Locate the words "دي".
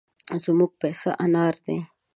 1.65-1.77